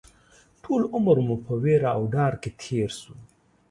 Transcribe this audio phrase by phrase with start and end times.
[0.63, 3.13] ټول عمر مو په وېره او ډار کې تېر شو